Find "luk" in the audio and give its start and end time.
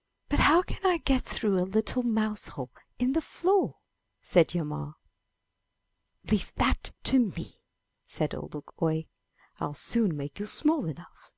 8.52-8.74